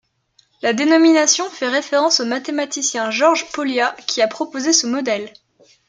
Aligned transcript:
La 0.63 0.73
dénomination 0.73 1.47
fait 1.51 1.67
référence 1.69 2.21
au 2.21 2.25
mathématicien 2.25 3.11
George 3.11 3.51
Pólya 3.51 3.95
qui 4.07 4.23
a 4.23 4.27
proposé 4.27 4.73
ce 4.73 4.87
modèle. 4.87 5.31